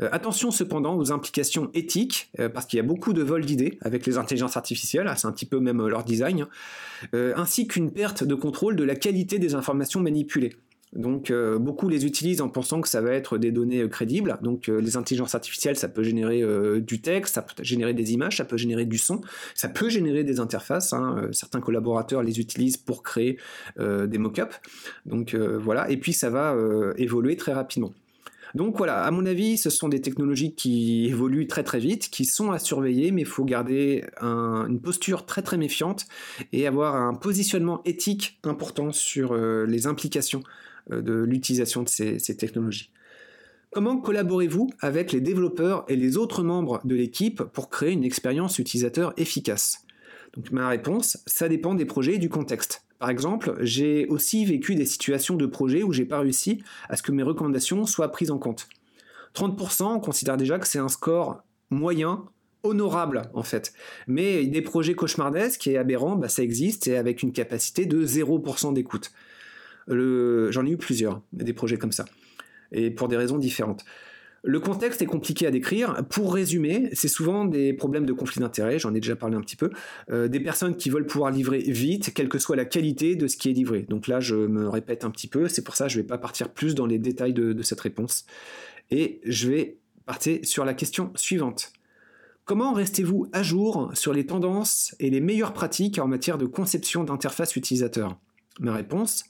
Euh, 0.00 0.08
attention 0.12 0.50
cependant 0.50 0.96
aux 0.96 1.12
implications 1.12 1.70
éthiques, 1.74 2.30
euh, 2.40 2.48
parce 2.48 2.66
qu'il 2.66 2.78
y 2.78 2.80
a 2.80 2.84
beaucoup 2.84 3.12
de 3.12 3.22
vols 3.22 3.44
d'idées 3.44 3.78
avec 3.82 4.06
les 4.06 4.16
intelligences 4.16 4.56
artificielles, 4.56 5.12
c'est 5.16 5.26
un 5.26 5.32
petit 5.32 5.46
peu 5.46 5.60
même 5.60 5.86
leur 5.86 6.04
design, 6.04 6.46
euh, 7.14 7.34
ainsi 7.36 7.68
qu'une 7.68 7.92
perte 7.92 8.24
de 8.24 8.34
contrôle 8.34 8.76
de 8.76 8.84
la 8.84 8.96
qualité 8.96 9.38
des 9.38 9.54
informations 9.54 10.00
manipulées. 10.00 10.54
Donc 10.94 11.30
euh, 11.30 11.58
beaucoup 11.58 11.88
les 11.88 12.06
utilisent 12.06 12.40
en 12.40 12.48
pensant 12.48 12.80
que 12.80 12.88
ça 12.88 13.00
va 13.00 13.10
être 13.10 13.38
des 13.38 13.50
données 13.50 13.82
euh, 13.82 13.88
crédibles. 13.88 14.38
Donc 14.42 14.68
euh, 14.68 14.80
les 14.80 14.96
intelligences 14.96 15.34
artificielles, 15.34 15.76
ça 15.76 15.88
peut 15.88 16.02
générer 16.02 16.42
du 16.80 17.00
texte, 17.00 17.34
ça 17.34 17.42
peut 17.42 17.62
générer 17.62 17.94
des 17.94 18.12
images, 18.12 18.36
ça 18.36 18.44
peut 18.44 18.56
générer 18.56 18.84
du 18.84 18.98
son, 18.98 19.20
ça 19.54 19.68
peut 19.68 19.88
générer 19.88 20.24
des 20.24 20.40
interfaces. 20.40 20.92
Hein. 20.92 21.28
Certains 21.32 21.60
collaborateurs 21.60 22.22
les 22.22 22.40
utilisent 22.40 22.76
pour 22.76 23.02
créer 23.02 23.38
des 23.78 24.18
mock-ups. 24.18 24.60
Donc 25.06 25.34
voilà, 25.34 25.90
et 25.90 25.96
puis 25.96 26.12
ça 26.12 26.30
va 26.30 26.56
évoluer 26.96 27.36
très 27.36 27.52
rapidement. 27.52 27.92
Donc 28.54 28.76
voilà, 28.76 29.02
à 29.02 29.10
mon 29.10 29.26
avis, 29.26 29.56
ce 29.58 29.70
sont 29.70 29.88
des 29.88 30.00
technologies 30.00 30.54
qui 30.54 31.06
évoluent 31.06 31.46
très 31.46 31.64
très 31.64 31.78
vite, 31.78 32.08
qui 32.10 32.24
sont 32.24 32.52
à 32.52 32.58
surveiller, 32.58 33.10
mais 33.10 33.22
il 33.22 33.26
faut 33.26 33.44
garder 33.44 34.04
une 34.20 34.80
posture 34.80 35.26
très 35.26 35.42
très 35.42 35.56
méfiante 35.56 36.06
et 36.52 36.66
avoir 36.66 36.96
un 36.96 37.14
positionnement 37.14 37.82
éthique 37.84 38.38
important 38.44 38.92
sur 38.92 39.36
les 39.36 39.86
implications 39.86 40.42
de 40.90 41.14
l'utilisation 41.14 41.82
de 41.82 41.88
ces, 41.88 42.36
technologies. 42.36 42.90
Comment 43.72 43.98
collaborez-vous 43.98 44.70
avec 44.80 45.12
les 45.12 45.20
développeurs 45.20 45.84
et 45.88 45.96
les 45.96 46.16
autres 46.16 46.42
membres 46.42 46.80
de 46.84 46.94
l'équipe 46.94 47.42
pour 47.42 47.70
créer 47.70 47.92
une 47.92 48.04
expérience 48.04 48.58
utilisateur 48.58 49.12
efficace? 49.16 49.84
Donc 50.34 50.50
ma 50.52 50.68
réponse, 50.68 51.18
ça 51.26 51.48
dépend 51.48 51.74
des 51.74 51.84
projets 51.84 52.14
et 52.14 52.18
du 52.18 52.28
contexte. 52.28 52.84
Par 52.98 53.10
exemple, 53.10 53.56
j'ai 53.60 54.06
aussi 54.06 54.44
vécu 54.44 54.74
des 54.74 54.86
situations 54.86 55.36
de 55.36 55.46
projet 55.46 55.82
où 55.82 55.92
j'ai 55.92 56.04
pas 56.04 56.20
réussi 56.20 56.62
à 56.88 56.96
ce 56.96 57.02
que 57.02 57.12
mes 57.12 57.22
recommandations 57.22 57.86
soient 57.86 58.10
prises 58.12 58.30
en 58.30 58.38
compte. 58.38 58.68
30%, 59.34 59.96
on 59.96 60.00
considère 60.00 60.36
déjà 60.36 60.58
que 60.58 60.66
c'est 60.66 60.78
un 60.78 60.88
score 60.88 61.42
moyen, 61.70 62.24
honorable 62.62 63.22
en 63.34 63.42
fait. 63.42 63.72
Mais 64.06 64.46
des 64.46 64.62
projets 64.62 64.94
cauchemardesques 64.94 65.66
et 65.66 65.76
aberrants, 65.76 66.16
bah, 66.16 66.28
ça 66.28 66.42
existe 66.42 66.86
et 66.86 66.96
avec 66.96 67.22
une 67.22 67.32
capacité 67.32 67.86
de 67.86 68.04
0% 68.04 68.72
d'écoute. 68.72 69.12
J'en 69.88 70.66
ai 70.66 70.70
eu 70.70 70.76
plusieurs, 70.76 71.22
des 71.32 71.52
projets 71.52 71.76
comme 71.76 71.92
ça, 71.92 72.04
et 72.72 72.90
pour 72.90 73.08
des 73.08 73.16
raisons 73.16 73.38
différentes. 73.38 73.84
Le 74.46 74.60
contexte 74.60 75.00
est 75.00 75.06
compliqué 75.06 75.46
à 75.46 75.50
décrire. 75.50 76.04
Pour 76.10 76.34
résumer, 76.34 76.90
c'est 76.92 77.08
souvent 77.08 77.46
des 77.46 77.72
problèmes 77.72 78.04
de 78.04 78.12
conflit 78.12 78.40
d'intérêts, 78.40 78.78
j'en 78.78 78.94
ai 78.94 79.00
déjà 79.00 79.16
parlé 79.16 79.36
un 79.36 79.40
petit 79.40 79.56
peu, 79.56 79.70
euh, 80.10 80.28
des 80.28 80.38
personnes 80.38 80.76
qui 80.76 80.90
veulent 80.90 81.06
pouvoir 81.06 81.30
livrer 81.30 81.60
vite, 81.60 82.12
quelle 82.12 82.28
que 82.28 82.38
soit 82.38 82.54
la 82.54 82.66
qualité 82.66 83.16
de 83.16 83.26
ce 83.26 83.38
qui 83.38 83.48
est 83.48 83.54
livré. 83.54 83.86
Donc 83.88 84.06
là, 84.06 84.20
je 84.20 84.34
me 84.34 84.68
répète 84.68 85.06
un 85.06 85.10
petit 85.10 85.28
peu, 85.28 85.48
c'est 85.48 85.64
pour 85.64 85.76
ça 85.76 85.86
que 85.86 85.92
je 85.92 85.96
ne 85.96 86.02
vais 86.02 86.06
pas 86.06 86.18
partir 86.18 86.50
plus 86.50 86.74
dans 86.74 86.84
les 86.84 86.98
détails 86.98 87.32
de, 87.32 87.54
de 87.54 87.62
cette 87.62 87.80
réponse. 87.80 88.26
Et 88.90 89.22
je 89.24 89.48
vais 89.48 89.78
partir 90.04 90.40
sur 90.42 90.66
la 90.66 90.74
question 90.74 91.10
suivante. 91.14 91.72
Comment 92.44 92.74
restez-vous 92.74 93.28
à 93.32 93.42
jour 93.42 93.92
sur 93.94 94.12
les 94.12 94.26
tendances 94.26 94.94
et 95.00 95.08
les 95.08 95.22
meilleures 95.22 95.54
pratiques 95.54 95.98
en 95.98 96.06
matière 96.06 96.36
de 96.36 96.44
conception 96.44 97.02
d'interface 97.02 97.56
utilisateur? 97.56 98.18
Ma 98.60 98.74
réponse, 98.74 99.24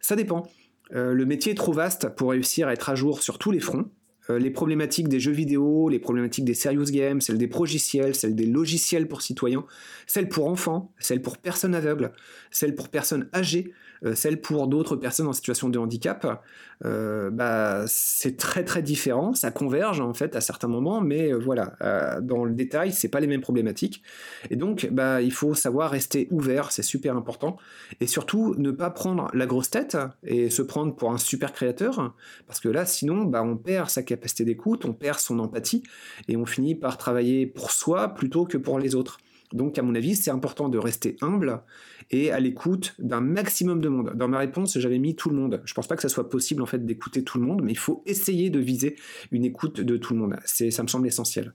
ça 0.00 0.16
dépend. 0.16 0.48
Euh, 0.94 1.12
le 1.12 1.26
métier 1.26 1.52
est 1.52 1.56
trop 1.56 1.72
vaste 1.72 2.08
pour 2.16 2.30
réussir 2.30 2.68
à 2.68 2.72
être 2.72 2.88
à 2.88 2.94
jour 2.94 3.22
sur 3.22 3.38
tous 3.38 3.50
les 3.50 3.60
fronts. 3.60 3.90
Euh, 4.30 4.38
les 4.38 4.50
problématiques 4.50 5.08
des 5.08 5.20
jeux 5.20 5.32
vidéo, 5.32 5.88
les 5.88 5.98
problématiques 5.98 6.44
des 6.44 6.54
serious 6.54 6.84
games, 6.84 7.20
celles 7.20 7.38
des 7.38 7.48
progiciels, 7.48 8.14
celles 8.14 8.34
des 8.34 8.46
logiciels 8.46 9.08
pour 9.08 9.22
citoyens, 9.22 9.64
celles 10.06 10.28
pour 10.28 10.48
enfants, 10.48 10.92
celles 10.98 11.22
pour 11.22 11.38
personnes 11.38 11.74
aveugles, 11.74 12.12
celles 12.50 12.74
pour 12.74 12.88
personnes 12.88 13.28
âgées, 13.34 13.72
euh, 14.04 14.14
celle 14.14 14.40
pour 14.40 14.68
d'autres 14.68 14.96
personnes 14.96 15.26
en 15.26 15.32
situation 15.32 15.68
de 15.68 15.78
handicap, 15.78 16.42
euh, 16.84 17.30
bah, 17.30 17.84
c'est 17.86 18.36
très 18.36 18.64
très 18.64 18.82
différent, 18.82 19.34
ça 19.34 19.50
converge 19.50 20.00
en 20.00 20.14
fait 20.14 20.36
à 20.36 20.40
certains 20.40 20.68
moments, 20.68 21.00
mais 21.00 21.32
euh, 21.32 21.38
voilà, 21.38 21.76
dans 22.22 22.44
le 22.44 22.52
détail, 22.52 22.92
c'est 22.92 23.08
pas 23.08 23.20
les 23.20 23.26
mêmes 23.26 23.40
problématiques. 23.40 24.02
Et 24.50 24.56
donc, 24.56 24.88
bah, 24.90 25.20
il 25.22 25.32
faut 25.32 25.54
savoir 25.54 25.90
rester 25.90 26.28
ouvert, 26.30 26.72
c'est 26.72 26.82
super 26.82 27.16
important, 27.16 27.56
et 28.00 28.06
surtout 28.06 28.54
ne 28.58 28.70
pas 28.70 28.90
prendre 28.90 29.28
la 29.34 29.46
grosse 29.46 29.70
tête 29.70 29.96
et 30.24 30.50
se 30.50 30.62
prendre 30.62 30.94
pour 30.94 31.10
un 31.10 31.18
super 31.18 31.52
créateur, 31.52 32.14
parce 32.46 32.60
que 32.60 32.68
là, 32.68 32.86
sinon, 32.86 33.24
bah, 33.24 33.42
on 33.42 33.56
perd 33.56 33.90
sa 33.90 34.02
capacité 34.02 34.44
d'écoute, 34.44 34.84
on 34.84 34.92
perd 34.92 35.18
son 35.18 35.38
empathie, 35.38 35.82
et 36.28 36.36
on 36.36 36.46
finit 36.46 36.74
par 36.74 36.98
travailler 36.98 37.46
pour 37.46 37.70
soi 37.70 38.08
plutôt 38.08 38.44
que 38.44 38.56
pour 38.56 38.78
les 38.78 38.94
autres. 38.94 39.18
Donc, 39.52 39.78
à 39.78 39.82
mon 39.82 39.94
avis, 39.94 40.14
c'est 40.14 40.30
important 40.30 40.68
de 40.68 40.78
rester 40.78 41.16
humble 41.20 41.62
et 42.10 42.30
à 42.30 42.40
l'écoute 42.40 42.94
d'un 42.98 43.20
maximum 43.20 43.80
de 43.80 43.88
monde. 43.88 44.12
Dans 44.14 44.28
ma 44.28 44.38
réponse, 44.38 44.78
j'avais 44.78 44.98
mis 44.98 45.14
tout 45.14 45.30
le 45.30 45.36
monde. 45.36 45.62
Je 45.64 45.74
pense 45.74 45.86
pas 45.86 45.96
que 45.96 46.02
ça 46.02 46.08
soit 46.08 46.28
possible 46.28 46.62
en 46.62 46.66
fait 46.66 46.84
d'écouter 46.84 47.24
tout 47.24 47.38
le 47.38 47.44
monde, 47.44 47.62
mais 47.62 47.72
il 47.72 47.78
faut 47.78 48.02
essayer 48.06 48.50
de 48.50 48.58
viser 48.58 48.96
une 49.32 49.44
écoute 49.44 49.80
de 49.80 49.96
tout 49.96 50.14
le 50.14 50.20
monde. 50.20 50.36
Ça 50.44 50.82
me 50.82 50.88
semble 50.88 51.06
essentiel. 51.06 51.54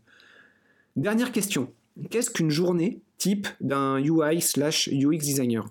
Dernière 0.95 1.31
question. 1.31 1.71
Qu'est-ce 2.09 2.31
qu'une 2.31 2.49
journée 2.49 3.01
type 3.17 3.47
d'un 3.61 3.99
UI 3.99 4.41
slash 4.41 4.89
UX 4.91 5.17
designer? 5.17 5.65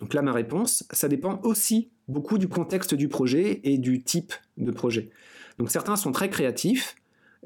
Donc 0.00 0.12
là, 0.12 0.20
ma 0.22 0.32
réponse, 0.32 0.84
ça 0.90 1.08
dépend 1.08 1.40
aussi 1.42 1.90
beaucoup 2.08 2.38
du 2.38 2.48
contexte 2.48 2.94
du 2.94 3.08
projet 3.08 3.60
et 3.64 3.78
du 3.78 4.02
type 4.02 4.32
de 4.58 4.70
projet. 4.70 5.10
Donc 5.58 5.70
certains 5.70 5.96
sont 5.96 6.12
très 6.12 6.28
créatifs, 6.28 6.96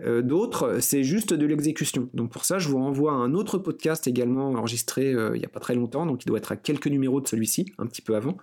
euh, 0.02 0.22
d'autres, 0.22 0.78
c'est 0.80 1.02
juste 1.02 1.34
de 1.34 1.46
l'exécution. 1.46 2.08
Donc 2.14 2.30
pour 2.30 2.44
ça, 2.44 2.58
je 2.58 2.68
vous 2.68 2.78
renvoie 2.78 3.12
à 3.12 3.16
un 3.16 3.34
autre 3.34 3.58
podcast 3.58 4.06
également 4.06 4.50
enregistré 4.50 5.12
euh, 5.12 5.32
il 5.34 5.40
n'y 5.40 5.44
a 5.44 5.48
pas 5.48 5.60
très 5.60 5.74
longtemps, 5.74 6.06
donc 6.06 6.24
il 6.24 6.26
doit 6.26 6.38
être 6.38 6.52
à 6.52 6.56
quelques 6.56 6.86
numéros 6.86 7.20
de 7.20 7.28
celui-ci, 7.28 7.66
un 7.78 7.86
petit 7.86 8.02
peu 8.02 8.16
avant. 8.16 8.36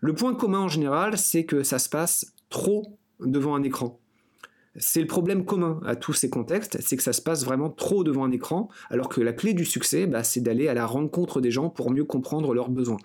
Le 0.00 0.14
point 0.14 0.34
commun 0.34 0.60
en 0.60 0.68
général, 0.68 1.16
c'est 1.16 1.44
que 1.44 1.62
ça 1.62 1.78
se 1.78 1.88
passe 1.88 2.34
trop 2.50 2.98
devant 3.20 3.54
un 3.54 3.62
écran. 3.62 4.00
C'est 4.76 5.00
le 5.00 5.06
problème 5.06 5.44
commun 5.44 5.80
à 5.84 5.96
tous 5.96 6.14
ces 6.14 6.30
contextes, 6.30 6.78
c'est 6.80 6.96
que 6.96 7.02
ça 7.02 7.12
se 7.12 7.20
passe 7.20 7.44
vraiment 7.44 7.68
trop 7.68 8.04
devant 8.04 8.24
un 8.24 8.30
écran, 8.30 8.68
alors 8.88 9.08
que 9.08 9.20
la 9.20 9.32
clé 9.32 9.52
du 9.52 9.64
succès, 9.64 10.06
bah, 10.06 10.24
c'est 10.24 10.40
d'aller 10.40 10.68
à 10.68 10.74
la 10.74 10.86
rencontre 10.86 11.40
des 11.40 11.50
gens 11.50 11.68
pour 11.68 11.90
mieux 11.90 12.04
comprendre 12.04 12.54
leurs 12.54 12.70
besoins. 12.70 12.96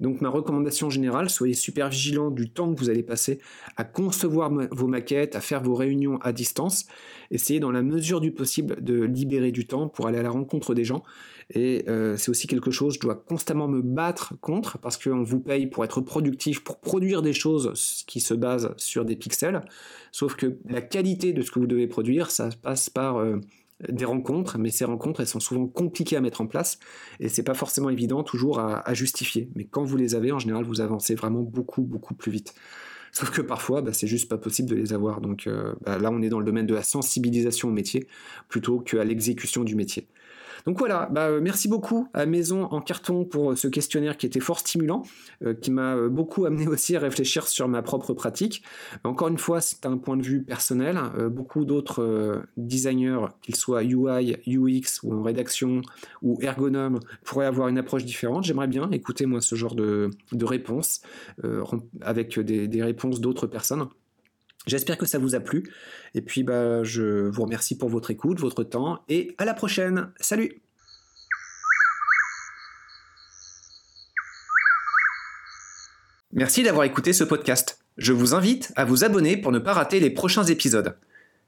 Donc 0.00 0.20
ma 0.20 0.28
recommandation 0.28 0.90
générale, 0.90 1.30
soyez 1.30 1.54
super 1.54 1.88
vigilant 1.88 2.30
du 2.30 2.50
temps 2.50 2.72
que 2.72 2.78
vous 2.78 2.90
allez 2.90 3.02
passer 3.02 3.38
à 3.76 3.84
concevoir 3.84 4.50
vos 4.70 4.86
maquettes, 4.86 5.36
à 5.36 5.40
faire 5.40 5.62
vos 5.62 5.74
réunions 5.74 6.18
à 6.22 6.32
distance. 6.32 6.86
Essayez 7.30 7.60
dans 7.60 7.70
la 7.70 7.82
mesure 7.82 8.20
du 8.20 8.32
possible 8.32 8.82
de 8.82 9.02
libérer 9.02 9.52
du 9.52 9.66
temps 9.66 9.88
pour 9.88 10.06
aller 10.06 10.18
à 10.18 10.22
la 10.22 10.30
rencontre 10.30 10.74
des 10.74 10.84
gens. 10.84 11.02
Et 11.52 11.84
euh, 11.88 12.16
c'est 12.16 12.30
aussi 12.30 12.46
quelque 12.46 12.70
chose 12.70 12.94
que 12.94 13.02
je 13.02 13.08
dois 13.08 13.16
constamment 13.16 13.68
me 13.68 13.82
battre 13.82 14.34
contre 14.40 14.78
parce 14.78 14.96
qu'on 14.96 15.22
vous 15.22 15.40
paye 15.40 15.66
pour 15.66 15.84
être 15.84 16.00
productif, 16.00 16.64
pour 16.64 16.80
produire 16.80 17.22
des 17.22 17.32
choses 17.32 18.04
qui 18.06 18.20
se 18.20 18.34
basent 18.34 18.72
sur 18.76 19.04
des 19.04 19.16
pixels. 19.16 19.62
Sauf 20.10 20.36
que 20.36 20.56
la 20.68 20.80
qualité 20.80 21.32
de 21.32 21.42
ce 21.42 21.50
que 21.50 21.58
vous 21.58 21.66
devez 21.66 21.86
produire, 21.86 22.30
ça 22.30 22.48
passe 22.62 22.88
par... 22.90 23.16
Euh, 23.16 23.40
des 23.88 24.04
rencontres, 24.04 24.58
mais 24.58 24.70
ces 24.70 24.84
rencontres, 24.84 25.20
elles 25.20 25.26
sont 25.26 25.40
souvent 25.40 25.66
compliquées 25.66 26.16
à 26.16 26.20
mettre 26.20 26.40
en 26.40 26.46
place 26.46 26.78
et 27.20 27.28
c'est 27.28 27.42
pas 27.42 27.54
forcément 27.54 27.90
évident 27.90 28.22
toujours 28.22 28.60
à, 28.60 28.94
justifier. 28.94 29.50
Mais 29.54 29.64
quand 29.64 29.84
vous 29.84 29.96
les 29.96 30.14
avez, 30.14 30.32
en 30.32 30.38
général, 30.38 30.64
vous 30.64 30.80
avancez 30.80 31.14
vraiment 31.14 31.42
beaucoup, 31.42 31.82
beaucoup 31.82 32.14
plus 32.14 32.30
vite. 32.30 32.54
Sauf 33.12 33.30
que 33.30 33.42
parfois, 33.42 33.82
bah, 33.82 33.92
c'est 33.92 34.06
juste 34.06 34.28
pas 34.28 34.38
possible 34.38 34.68
de 34.68 34.74
les 34.74 34.92
avoir. 34.92 35.20
Donc 35.20 35.46
euh, 35.46 35.74
bah, 35.82 35.98
là, 35.98 36.10
on 36.10 36.22
est 36.22 36.28
dans 36.28 36.38
le 36.38 36.44
domaine 36.44 36.66
de 36.66 36.74
la 36.74 36.82
sensibilisation 36.82 37.68
au 37.68 37.72
métier 37.72 38.06
plutôt 38.48 38.80
qu'à 38.80 39.04
l'exécution 39.04 39.64
du 39.64 39.76
métier. 39.76 40.08
Donc 40.66 40.78
voilà, 40.78 41.08
bah, 41.12 41.28
euh, 41.28 41.40
merci 41.42 41.68
beaucoup 41.68 42.08
à 42.14 42.24
Maison 42.24 42.64
en 42.64 42.80
carton 42.80 43.24
pour 43.24 43.50
euh, 43.50 43.56
ce 43.56 43.68
questionnaire 43.68 44.16
qui 44.16 44.24
était 44.24 44.40
fort 44.40 44.58
stimulant, 44.58 45.02
euh, 45.44 45.52
qui 45.52 45.70
m'a 45.70 46.08
beaucoup 46.08 46.44
amené 46.46 46.66
aussi 46.66 46.96
à 46.96 47.00
réfléchir 47.00 47.46
sur 47.46 47.68
ma 47.68 47.82
propre 47.82 48.14
pratique. 48.14 48.62
Encore 49.04 49.28
une 49.28 49.38
fois, 49.38 49.60
c'est 49.60 49.84
un 49.84 49.98
point 49.98 50.16
de 50.16 50.22
vue 50.22 50.42
personnel. 50.42 50.98
beaucoup 51.30 51.64
d'autres 51.64 52.42
designers, 52.56 53.26
qu'ils 53.42 53.56
soient 53.56 53.82
UI, 53.82 54.36
UX 54.46 55.02
ou 55.02 55.14
en 55.14 55.22
rédaction 55.22 55.82
ou 56.22 56.38
ergonome, 56.40 57.00
pourraient 57.24 57.46
avoir 57.46 57.68
une 57.68 57.78
approche 57.78 58.04
différente. 58.04 58.44
J'aimerais 58.44 58.68
bien 58.68 58.90
écouter 58.90 59.26
moi 59.26 59.40
ce 59.40 59.54
genre 59.54 59.74
de, 59.74 60.10
réponses 60.42 61.00
avec 62.00 62.38
des 62.38 62.82
réponses 62.82 63.20
d'autres 63.20 63.46
personnes. 63.46 63.88
J'espère 64.66 64.96
que 64.96 65.06
ça 65.06 65.18
vous 65.18 65.34
a 65.34 65.40
plu. 65.40 65.70
Et 66.14 66.22
puis, 66.22 66.42
bah, 66.42 66.82
je 66.84 67.28
vous 67.28 67.42
remercie 67.42 67.76
pour 67.76 67.88
votre 67.88 68.10
écoute, 68.10 68.40
votre 68.40 68.64
temps, 68.64 69.04
et 69.08 69.34
à 69.38 69.44
la 69.44 69.54
prochaine. 69.54 70.12
Salut 70.20 70.60
Merci 76.32 76.64
d'avoir 76.64 76.84
écouté 76.84 77.12
ce 77.12 77.22
podcast. 77.22 77.78
Je 77.96 78.12
vous 78.12 78.34
invite 78.34 78.72
à 78.74 78.84
vous 78.84 79.04
abonner 79.04 79.36
pour 79.36 79.52
ne 79.52 79.60
pas 79.60 79.72
rater 79.72 80.00
les 80.00 80.10
prochains 80.10 80.42
épisodes. 80.42 80.96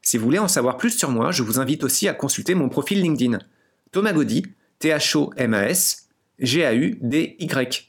Si 0.01 0.17
vous 0.17 0.25
voulez 0.25 0.39
en 0.39 0.47
savoir 0.47 0.77
plus 0.77 0.97
sur 0.97 1.11
moi, 1.11 1.33
je 1.33 1.43
vous 1.43 1.59
invite 1.59 1.83
aussi 1.83 2.07
à 2.07 2.15
consulter 2.15 2.55
mon 2.55 2.69
profil 2.69 3.03
LinkedIn. 3.03 3.41
Thomas 3.91 4.13
Gaudy, 4.13 4.47
T-H-O-M-A-S, 4.79 6.09
G-A-U-D-Y. 6.39 7.89